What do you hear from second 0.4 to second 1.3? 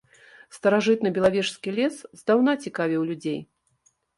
Старажытны